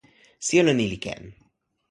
sijelo 0.45 0.71
ni 0.73 0.85
li 0.91 0.97
ken. 1.05 1.23